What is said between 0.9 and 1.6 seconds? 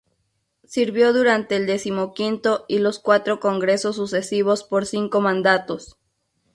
durante